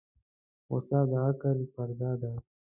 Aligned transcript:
غوسه 0.67 0.99
د 1.09 1.11
عقل 1.27 1.57
پرده 1.73 2.11
ده. 2.21 2.31